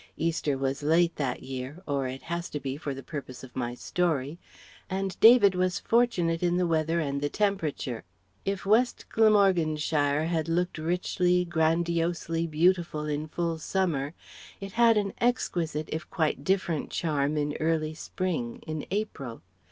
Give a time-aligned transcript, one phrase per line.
[0.17, 3.75] Easter was late that year or it has to be for the purpose of my
[3.75, 4.39] story
[4.89, 8.03] and David was fortunate in the weather and the temperature.
[8.43, 14.15] If West Glamorganshire had looked richly, grandiosely beautiful in full summer,
[14.59, 19.43] it had an exquisite, if quite different charm in early spring, in April.